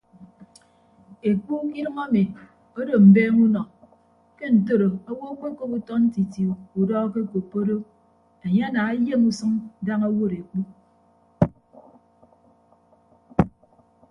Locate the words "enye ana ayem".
8.45-9.21